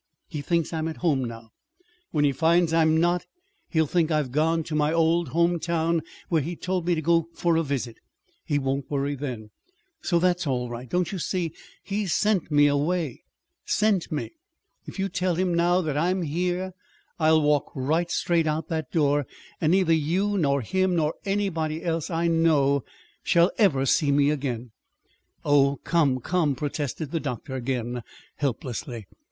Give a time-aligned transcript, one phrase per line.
[0.27, 1.51] He thinks I'm at home now.
[2.09, 3.27] When he finds I'm not,
[3.69, 7.27] he'll think I've gone to my old home town where he told me to go
[7.35, 7.97] for a visit.
[8.43, 9.51] He won't worry then.
[10.01, 10.89] So that's all right.
[10.89, 11.53] Don't you see?
[11.83, 13.25] He's sent me away
[13.63, 14.31] sent me.
[14.87, 16.71] If you tell him now that I am here,
[17.19, 19.27] I will walk right straight out of that door,
[19.61, 22.83] and neither you nor him nor anybody else I know
[23.21, 24.71] shall ever see me again."
[25.45, 28.01] "Oh, come, come," protested the doctor, again
[28.37, 29.05] helplessly.